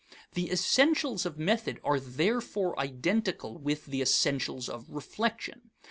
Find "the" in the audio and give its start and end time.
0.33-0.49, 3.85-4.01